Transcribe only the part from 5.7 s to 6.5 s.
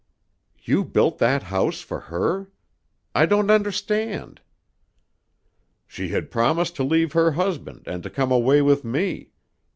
"She had